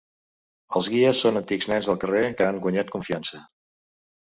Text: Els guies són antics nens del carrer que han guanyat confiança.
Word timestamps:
Els 0.79 0.89
guies 0.93 1.21
són 1.27 1.37
antics 1.43 1.71
nens 1.75 1.93
del 1.93 2.03
carrer 2.07 2.25
que 2.41 2.51
han 2.51 2.61
guanyat 2.67 2.95
confiança. 2.99 3.47